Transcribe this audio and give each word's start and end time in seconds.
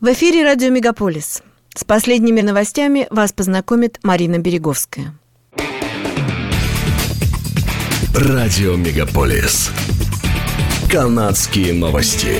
В 0.00 0.12
эфире 0.12 0.44
радио 0.44 0.70
«Мегаполис». 0.70 1.42
С 1.74 1.82
последними 1.82 2.40
новостями 2.40 3.08
вас 3.10 3.32
познакомит 3.32 3.98
Марина 4.04 4.38
Береговская. 4.38 5.12
Радио 8.14 8.76
«Мегаполис». 8.76 9.72
Канадские 10.88 11.72
новости. 11.72 12.36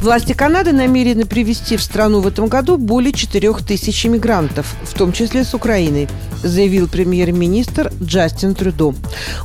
Власти 0.00 0.32
Канады 0.32 0.72
намерены 0.72 1.26
привести 1.26 1.76
в 1.76 1.82
страну 1.82 2.20
в 2.20 2.26
этом 2.26 2.46
году 2.46 2.78
более 2.78 3.12
4 3.12 3.52
тысяч 3.66 4.06
иммигрантов, 4.06 4.74
в 4.84 4.94
том 4.94 5.12
числе 5.12 5.44
с 5.44 5.52
Украины, 5.52 6.08
заявил 6.48 6.88
премьер-министр 6.88 7.92
Джастин 8.02 8.54
Трюдо. 8.54 8.94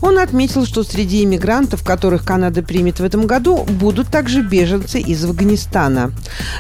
Он 0.01 0.19
отметил, 0.19 0.65
что 0.65 0.83
среди 0.83 1.23
иммигрантов, 1.23 1.83
которых 1.83 2.25
Канада 2.25 2.63
примет 2.63 2.99
в 2.99 3.03
этом 3.03 3.27
году, 3.27 3.63
будут 3.63 4.07
также 4.09 4.41
беженцы 4.41 4.99
из 4.99 5.23
Афганистана. 5.25 6.11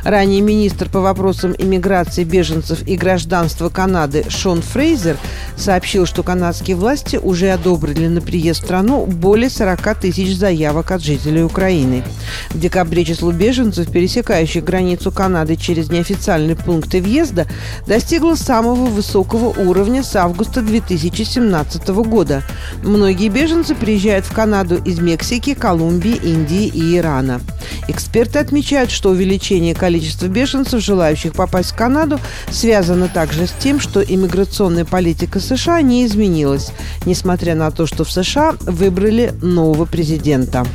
Ранее 0.03 0.41
министр 0.41 0.89
по 0.89 1.01
вопросам 1.01 1.55
иммиграции 1.57 2.23
беженцев 2.23 2.87
и 2.87 2.95
гражданства 2.95 3.69
Канады 3.69 4.25
Шон 4.29 4.61
Фрейзер 4.61 5.17
сообщил, 5.55 6.05
что 6.05 6.23
канадские 6.23 6.75
власти 6.75 7.17
уже 7.17 7.49
одобрили 7.51 8.07
на 8.07 8.21
приезд 8.21 8.61
в 8.61 8.65
страну 8.65 9.05
более 9.05 9.49
40 9.49 9.95
тысяч 9.99 10.35
заявок 10.35 10.91
от 10.91 11.01
жителей 11.01 11.43
Украины. 11.43 12.03
В 12.49 12.59
декабре 12.59 13.05
число 13.05 13.31
беженцев, 13.31 13.91
пересекающих 13.91 14.63
границу 14.63 15.11
Канады 15.11 15.55
через 15.55 15.89
неофициальные 15.89 16.55
пункты 16.55 17.01
въезда, 17.01 17.47
достигло 17.87 18.35
самого 18.35 18.85
высокого 18.85 19.49
уровня 19.61 20.03
с 20.03 20.15
августа 20.15 20.30
2017 20.61 21.87
года. 21.89 22.43
Многие 22.83 23.29
беженцы 23.29 23.75
приезжают 23.75 24.25
в 24.25 24.33
Канаду 24.33 24.81
из 24.83 24.99
Мексики, 24.99 25.53
Колумбии, 25.53 26.15
Индии 26.15 26.67
и 26.67 26.97
Ирана. 26.97 27.41
Эксперты 27.87 28.39
отмечают, 28.39 28.91
что 28.91 29.09
увеличение 29.09 29.75
количества 29.75 30.27
беженцев, 30.27 30.81
желающих 30.81 31.33
попасть 31.33 31.71
в 31.71 31.75
Канаду, 31.75 32.19
связано 32.49 33.07
также 33.07 33.47
с 33.47 33.51
тем, 33.51 33.79
что 33.79 34.01
иммиграционная 34.01 34.85
политика 34.85 35.39
США 35.39 35.81
не 35.81 36.05
изменилась, 36.05 36.71
несмотря 37.05 37.55
на 37.55 37.71
то, 37.71 37.85
что 37.85 38.03
в 38.03 38.11
США 38.11 38.55
выбрали 38.61 39.33
нового 39.41 39.85
президента. 39.85 40.65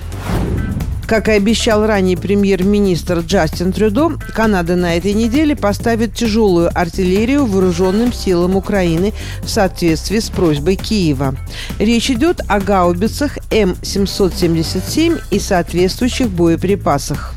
Как 1.07 1.29
и 1.29 1.33
обещал 1.33 1.87
ранее 1.87 2.17
премьер-министр 2.17 3.21
Джастин 3.21 3.73
Трюдо, 3.73 4.19
Канада 4.35 4.75
на 4.75 4.97
этой 4.97 5.13
неделе 5.13 5.55
поставит 5.55 6.15
тяжелую 6.15 6.69
артиллерию 6.77 7.47
вооруженным 7.47 8.13
силам 8.13 8.57
Украины 8.57 9.15
в 9.43 9.49
соответствии 9.49 10.19
с 10.19 10.31
просьбой 10.31 10.75
Киева. 10.75 11.37
Речь 11.79 12.11
идет 12.11 12.41
о 12.49 12.59
гаубицах 12.59 13.39
М777 13.51 15.21
и 15.31 15.39
соответствующих 15.39 16.29
боеприпасах. 16.29 17.36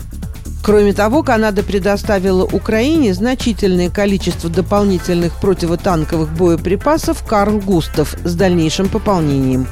Кроме 0.61 0.93
того, 0.93 1.23
Канада 1.23 1.63
предоставила 1.63 2.43
Украине 2.43 3.13
значительное 3.13 3.89
количество 3.89 4.49
дополнительных 4.49 5.33
противотанковых 5.39 6.29
боеприпасов 6.33 7.23
«Карл 7.25 7.59
Густав» 7.59 8.15
с 8.23 8.35
дальнейшим 8.35 8.89
пополнением. 8.89 9.67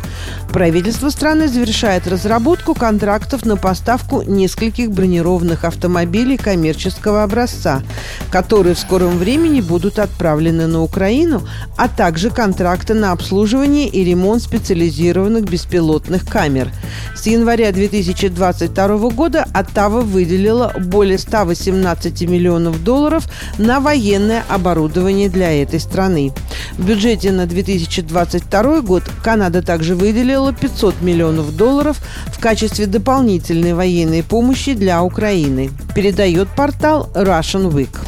Правительство 0.51 1.09
страны 1.09 1.49
завершает 1.49 2.07
разработку 2.07 2.73
контрактов 2.73 3.45
на 3.45 3.57
поставку 3.57 4.21
нескольких 4.21 4.91
бронированных 4.91 5.65
автомобилей 5.65 6.37
коммерческого 6.37 7.23
образца, 7.23 7.83
которые 8.31 8.73
в 8.73 8.79
скором 8.79 9.17
времени 9.17 9.59
будут 9.59 9.99
отправлены 9.99 10.67
на 10.67 10.81
Украину, 10.81 11.45
а 11.75 11.89
также 11.89 12.29
контракты 12.29 12.93
на 12.93 13.11
обслуживание 13.11 13.87
и 13.87 14.03
ремонт 14.05 14.41
специализированных 14.41 15.43
беспилотных 15.43 16.25
камер. 16.25 16.71
С 17.15 17.27
января 17.27 17.71
2022 17.73 19.09
года 19.09 19.45
Оттава 19.53 20.01
выделила 20.01 20.73
более 20.79 21.17
118 21.17 22.21
миллионов 22.29 22.83
долларов 22.83 23.27
на 23.57 23.79
военное 23.79 24.43
оборудование 24.47 25.29
для 25.29 25.51
этой 25.61 25.79
страны. 25.79 26.31
В 26.77 26.85
бюджете 26.85 27.31
на 27.31 27.45
2022 27.45 28.81
год 28.81 29.03
Канада 29.23 29.61
также 29.61 29.95
выделила 29.95 30.53
500 30.53 31.01
миллионов 31.01 31.55
долларов 31.55 31.99
в 32.27 32.39
качестве 32.39 32.85
дополнительной 32.85 33.73
военной 33.73 34.23
помощи 34.23 34.73
для 34.73 35.03
Украины, 35.03 35.69
передает 35.95 36.47
портал 36.49 37.09
Russian 37.13 37.71
Week. 37.71 38.06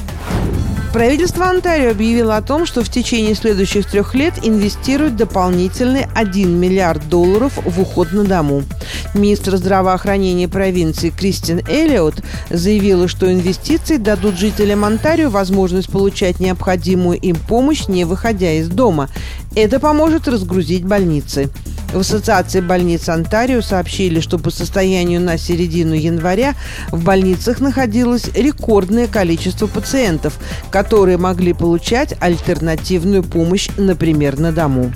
Правительство 0.94 1.48
Онтарио 1.48 1.92
объявило 1.92 2.36
о 2.36 2.42
том, 2.42 2.66
что 2.66 2.84
в 2.84 2.90
течение 2.90 3.36
следующих 3.36 3.86
трех 3.86 4.16
лет 4.16 4.34
инвестирует 4.42 5.16
дополнительный 5.16 6.08
1 6.16 6.60
миллиард 6.60 7.08
долларов 7.10 7.60
в 7.64 7.80
уход 7.80 8.12
на 8.12 8.24
дому. 8.24 8.64
Министр 9.14 9.58
здравоохранения 9.58 10.48
провинции 10.48 11.12
Кристин 11.12 11.62
Эллиот 11.70 12.16
заявила, 12.50 13.08
что 13.08 13.32
инвестиции 13.32 13.98
дадут 13.98 14.36
жителям 14.36 14.84
Онтарио 14.84 15.30
возможность 15.30 15.92
получать 15.92 16.40
необходимую 16.40 17.20
им 17.20 17.36
помощь, 17.36 17.88
не 17.88 18.04
выходя 18.04 18.52
из 18.54 18.68
дома. 18.68 19.10
Это 19.56 19.80
поможет 19.80 20.28
разгрузить 20.28 20.86
больницы. 20.86 21.52
В 21.94 22.00
Ассоциации 22.00 22.62
больниц 22.62 23.10
Онтарио 23.10 23.62
сообщили, 23.62 24.20
что 24.20 24.38
по 24.38 24.52
состоянию 24.52 25.20
на 25.20 25.40
середину 25.40 25.96
января 25.96 26.54
в 26.92 27.04
больницах 27.04 27.60
находилось 27.62 28.30
рекордное 28.36 29.08
количество 29.08 29.66
пациентов, 29.66 30.38
которые 30.70 31.18
могли 31.18 31.54
получать 31.54 32.14
альтернативную 32.20 33.24
помощь, 33.24 33.70
например, 33.76 34.40
на 34.40 34.52
дому. 34.52 34.94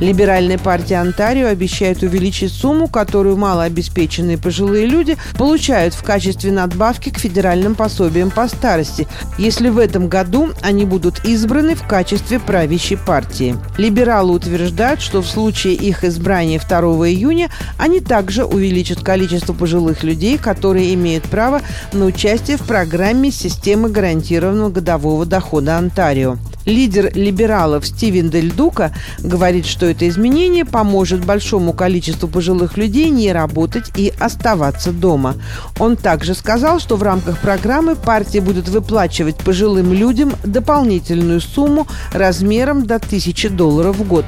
Либеральная 0.00 0.58
партия 0.58 0.96
Онтарио 0.96 1.46
обещает 1.46 2.02
увеличить 2.02 2.52
сумму, 2.52 2.88
которую 2.88 3.36
малообеспеченные 3.36 4.38
пожилые 4.38 4.86
люди 4.86 5.16
получают 5.38 5.94
в 5.94 6.02
качестве 6.02 6.52
надбавки 6.52 7.10
к 7.10 7.18
федеральным 7.18 7.74
пособиям 7.74 8.30
по 8.30 8.48
старости, 8.48 9.06
если 9.38 9.68
в 9.68 9.78
этом 9.78 10.08
году 10.08 10.50
они 10.62 10.84
будут 10.84 11.24
избраны 11.24 11.74
в 11.74 11.86
качестве 11.86 12.40
правящей 12.40 12.98
партии. 12.98 13.56
Либералы 13.78 14.32
утверждают, 14.32 15.00
что 15.00 15.22
в 15.22 15.28
случае 15.28 15.74
их 15.74 16.04
избрания 16.04 16.60
2 16.60 16.78
июня 17.08 17.50
они 17.78 18.00
также 18.00 18.44
увеличат 18.44 19.02
количество 19.02 19.52
пожилых 19.52 20.02
людей, 20.02 20.38
которые 20.38 20.92
имеют 20.94 21.24
право 21.24 21.62
на 21.92 22.06
участие 22.06 22.56
в 22.56 22.66
программе 22.66 23.30
системы 23.30 23.88
гарантированного 23.88 24.70
годового 24.70 25.24
дохода 25.24 25.78
Онтарио. 25.78 26.36
Лидер 26.66 27.12
либералов 27.14 27.86
Стивен 27.86 28.30
Дель 28.30 28.52
Дука 28.52 28.92
говорит, 29.18 29.66
что 29.66 29.86
это 29.86 30.08
изменение 30.08 30.64
поможет 30.64 31.24
большому 31.24 31.72
количеству 31.72 32.26
пожилых 32.28 32.76
людей 32.76 33.10
не 33.10 33.32
работать 33.32 33.92
и 33.96 34.12
оставаться 34.18 34.92
дома. 34.92 35.34
Он 35.78 35.96
также 35.96 36.34
сказал, 36.34 36.80
что 36.80 36.96
в 36.96 37.02
рамках 37.02 37.38
программы 37.38 37.96
партия 37.96 38.40
будет 38.40 38.68
выплачивать 38.68 39.36
пожилым 39.36 39.92
людям 39.92 40.32
дополнительную 40.44 41.40
сумму 41.40 41.86
размером 42.12 42.86
до 42.86 42.96
1000 42.96 43.50
долларов 43.50 43.96
в 43.96 44.08
год, 44.08 44.24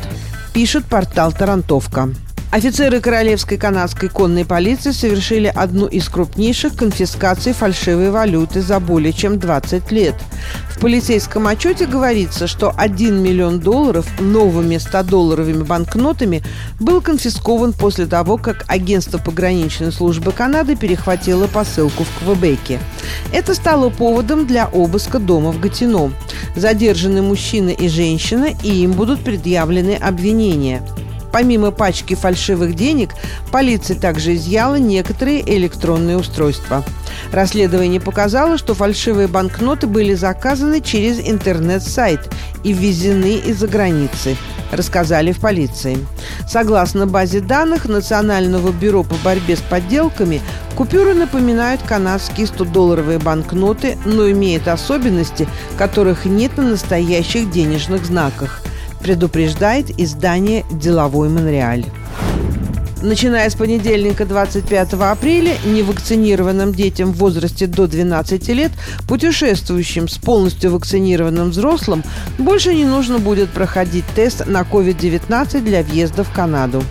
пишет 0.53 0.85
портал 0.85 1.33
«Тарантовка». 1.33 2.11
Офицеры 2.57 3.03
Королевской 3.03 3.59
канадской 3.59 4.09
конной 4.09 4.47
полиции 4.47 4.91
совершили 4.91 5.53
одну 5.55 5.85
из 5.85 6.09
крупнейших 6.09 6.75
конфискаций 6.75 7.53
фальшивой 7.53 8.11
валюты 8.11 8.63
за 8.63 8.81
более 8.81 9.13
чем 9.13 9.39
20 9.39 9.93
лет. 9.93 10.15
В 10.71 10.81
полицейском 10.81 11.49
отчете 11.49 11.85
говорится, 11.85 12.47
что 12.47 12.73
1 12.75 13.23
миллион 13.23 13.61
долларов 13.61 14.07
новыми 14.21 14.77
100-долларовыми 14.77 15.65
банкнотами 15.65 16.43
был 16.81 17.03
конфискован 17.03 17.75
после 17.75 18.07
того, 18.07 18.39
как 18.39 18.65
агентство 18.69 19.19
пограничной 19.19 19.93
службы 19.93 20.33
Канады 20.33 20.77
перехватило 20.77 21.49
посылку 21.49 22.05
в 22.05 22.19
Квебеке. 22.21 22.81
Это 23.35 23.55
стало 23.55 23.91
поводом 23.91 24.47
для 24.47 24.67
обыска 24.69 25.19
дома 25.19 25.53
в 25.53 25.61
Гатино. 25.61 26.11
Задержаны 26.57 27.21
мужчина 27.21 27.69
и 27.69 27.87
женщина, 27.89 28.47
и 28.63 28.77
им 28.77 28.93
будут 28.93 29.21
предъявлены 29.23 29.93
обвинения. 29.93 30.83
Помимо 31.37 31.71
пачки 31.71 32.15
фальшивых 32.15 32.75
денег, 32.75 33.11
полиция 33.53 34.01
также 34.01 34.37
изъяла 34.37 34.77
некоторые 34.77 35.43
электронные 35.55 36.17
устройства. 36.17 36.83
Расследование 37.31 38.01
показало, 38.01 38.57
что 38.57 38.73
фальшивые 38.73 39.29
банкноты 39.29 39.87
были 39.87 40.15
заказаны 40.15 40.81
через 40.81 41.21
интернет-сайт 41.21 42.21
и 42.65 42.73
ввезены 42.73 43.37
из-за 43.37 43.69
границы, 43.69 44.39
рассказали 44.73 45.33
в 45.33 45.41
полиции. 45.41 45.99
Согласно 46.49 47.07
базе 47.07 47.41
данных 47.41 47.85
Национального 47.85 48.73
бюро 48.73 49.03
по 49.03 49.17
борьбе 49.17 49.57
с 49.57 49.61
подделками, 49.61 50.41
купюры 50.75 51.13
напоминают 51.13 51.83
канадские 51.83 52.47
100-долларовые 52.47 53.23
банкноты, 53.23 53.99
но 54.07 54.31
имеют 54.31 54.69
особенности, 54.69 55.47
которых 55.77 56.25
нет 56.25 56.57
на 56.57 56.63
настоящих 56.63 57.51
денежных 57.51 58.07
знаках– 58.07 58.63
предупреждает 59.01 59.99
издание 59.99 60.65
«Деловой 60.71 61.29
Монреаль». 61.29 61.85
Начиная 63.03 63.49
с 63.51 63.55
понедельника 63.55 64.25
25 64.25 64.95
апреля 64.95 65.55
невакцинированным 65.67 66.73
детям 66.73 67.13
в 67.13 67.19
возрасте 67.19 67.67
до 67.67 67.87
12 67.87 68.49
лет, 68.49 68.73
путешествующим 69.07 70.09
с 70.09 70.17
полностью 70.17 70.73
вакцинированным 70.73 71.51
взрослым, 71.51 72.03
больше 72.39 72.75
не 72.75 72.85
нужно 72.85 73.19
будет 73.19 73.51
проходить 73.51 74.05
тест 74.15 74.47
на 74.47 74.63
COVID-19 74.63 75.61
для 75.61 75.83
въезда 75.83 76.25
в 76.25 76.33
Канаду. 76.33 76.83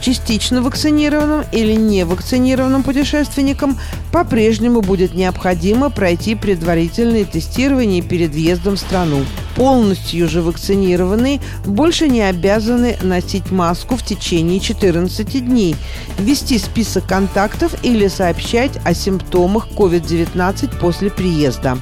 Частично 0.00 0.60
вакцинированным 0.60 1.44
или 1.52 1.72
невакцинированным 1.72 2.82
путешественникам 2.82 3.78
по-прежнему 4.12 4.82
будет 4.82 5.14
необходимо 5.14 5.88
пройти 5.88 6.34
предварительное 6.34 7.24
тестирование 7.24 8.02
перед 8.02 8.32
въездом 8.32 8.74
в 8.74 8.80
страну. 8.80 9.24
Полностью 9.56 10.28
же 10.28 10.42
вакцинированные 10.42 11.40
больше 11.64 12.08
не 12.08 12.22
обязаны 12.22 12.96
носить 13.02 13.50
маску 13.50 13.96
в 13.96 14.02
течение 14.02 14.58
14 14.58 15.46
дней, 15.46 15.76
вести 16.18 16.58
список 16.58 17.06
контактов 17.06 17.74
или 17.82 18.08
сообщать 18.08 18.72
о 18.84 18.94
симптомах 18.94 19.68
COVID-19 19.76 20.78
после 20.80 21.10
приезда. 21.10 21.78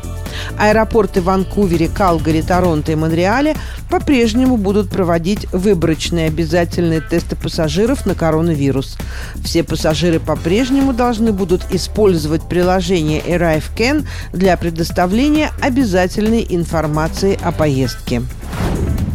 Аэропорты 0.59 1.21
в 1.21 1.25
Ванкувере, 1.25 1.89
Калгари, 1.89 2.43
Торонто 2.43 2.93
и 2.93 2.95
Монреале 2.95 3.57
по-прежнему 3.91 4.57
будут 4.57 4.91
проводить 4.91 5.47
выборочные 5.53 6.29
обязательные 6.29 7.01
тесты 7.01 7.37
пассажиров 7.37 8.07
на 8.07 8.15
коронавирус. 8.15 8.97
Все 9.45 9.63
пассажиры 9.63 10.21
по-прежнему 10.21 10.93
должны 10.93 11.33
будут 11.33 11.63
использовать 11.71 12.49
приложение 12.49 13.21
ArriveCan 13.21 14.07
для 14.33 14.57
предоставления 14.57 15.51
обязательной 15.61 16.47
информации 16.49 17.39
о 17.43 17.53
поездке. 17.53 18.23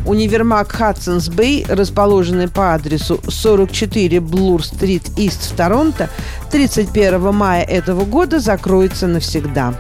Универмаг 0.08 0.72
Хадсонс 0.72 1.28
Бэй, 1.28 1.66
расположенный 1.68 2.48
по 2.48 2.74
адресу 2.74 3.20
44 3.28 4.22
Блур-стрит 4.22 5.04
Ист 5.18 5.52
в 5.52 5.56
Торонто, 5.56 6.10
31 6.50 7.34
мая 7.34 7.64
этого 7.64 8.06
года 8.06 8.40
закроется 8.40 9.08
навсегда. 9.08 9.74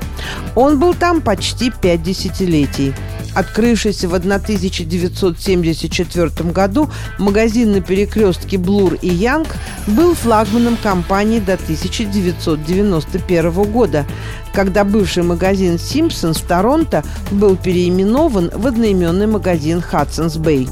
Он 0.53 0.79
был 0.79 0.93
там 0.93 1.21
почти 1.21 1.71
пять 1.71 2.03
десятилетий. 2.03 2.93
Открывшийся 3.37 4.09
в 4.09 4.15
1974 4.15 6.51
году 6.51 6.89
магазин 7.19 7.71
на 7.71 7.81
перекрестке 7.81 8.57
Блур 8.57 8.95
и 8.95 9.09
Янг 9.09 9.49
был 9.85 10.15
флагманом 10.15 10.75
компании 10.75 11.39
до 11.39 11.53
1991 11.53 13.51
года, 13.71 14.07
когда 14.53 14.83
бывший 14.83 15.21
магазин 15.21 15.77
«Симпсонс» 15.77 16.39
в 16.39 16.47
Торонто 16.47 17.03
был 17.29 17.57
переименован 17.57 18.49
в 18.55 18.65
одноименный 18.65 19.27
магазин 19.27 19.81
«Хадсонс 19.81 20.37
Бэй». 20.37 20.67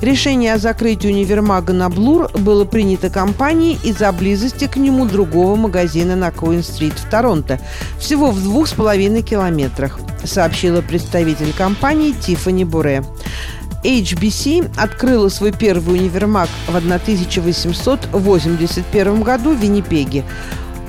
Решение 0.00 0.54
о 0.54 0.58
закрытии 0.58 1.08
универмага 1.08 1.72
на 1.72 1.88
Блур 1.88 2.30
было 2.38 2.64
принято 2.64 3.10
компанией 3.10 3.78
из-за 3.82 4.12
близости 4.12 4.66
к 4.66 4.76
нему 4.76 5.06
другого 5.06 5.56
магазина 5.56 6.14
на 6.16 6.30
Куин-стрит 6.30 6.98
в 6.98 7.08
Торонто, 7.08 7.58
всего 7.98 8.30
в 8.30 8.42
двух 8.42 8.68
с 8.68 8.72
половиной 8.72 9.22
километрах, 9.22 9.98
сообщила 10.24 10.82
представитель 10.82 11.52
компании 11.52 12.12
Тиффани 12.12 12.64
Буре. 12.64 13.04
HBC 13.84 14.70
открыла 14.76 15.28
свой 15.28 15.52
первый 15.52 15.98
универмаг 15.98 16.48
в 16.68 16.76
1881 16.76 19.22
году 19.22 19.54
в 19.54 19.58
Виннипеге. 19.58 20.24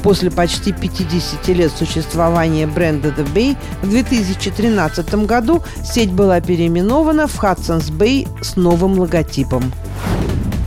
После 0.03 0.29
почти 0.29 0.73
50 0.73 1.47
лет 1.47 1.71
существования 1.71 2.67
бренда 2.67 3.07
The 3.07 3.25
Bay 3.33 3.57
в 3.81 3.89
2013 3.89 5.13
году 5.25 5.63
сеть 5.83 6.11
была 6.11 6.41
переименована 6.41 7.27
в 7.27 7.41
Hudson's 7.41 7.89
Bay 7.89 8.27
с 8.43 8.57
новым 8.57 8.99
логотипом. 8.99 9.71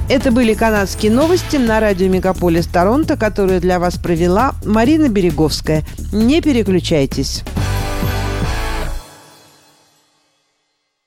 Это 0.08 0.30
были 0.30 0.54
канадские 0.54 1.12
новости 1.12 1.56
на 1.56 1.80
радио 1.80 2.08
Мегаполис 2.08 2.66
Торонто, 2.66 3.16
которые 3.16 3.60
для 3.60 3.78
вас 3.78 3.96
провела 3.98 4.54
Марина 4.64 5.08
Береговская. 5.08 5.84
Не 6.12 6.40
переключайтесь. 6.40 7.42